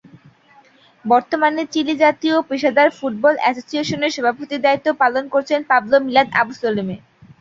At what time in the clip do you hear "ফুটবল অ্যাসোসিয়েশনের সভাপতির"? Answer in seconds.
2.97-4.63